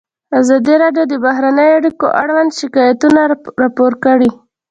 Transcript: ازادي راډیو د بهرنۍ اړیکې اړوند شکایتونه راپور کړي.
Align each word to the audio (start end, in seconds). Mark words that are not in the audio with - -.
ازادي 0.39 0.75
راډیو 0.83 1.03
د 1.09 1.13
بهرنۍ 1.25 1.69
اړیکې 1.79 2.07
اړوند 2.21 2.51
شکایتونه 2.59 3.21
راپور 3.61 3.91
کړي. 4.05 4.29